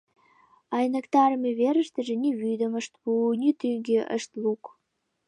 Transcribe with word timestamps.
Айныктарыме 0.77 1.49
верыштыже 1.59 2.15
ни 2.23 2.29
вӱдым 2.39 2.73
ышт 2.79 2.93
пу, 3.01 3.11
ни 3.39 3.49
тӱгӧ 3.59 3.99
ышт 4.17 4.31
лук. 4.41 4.63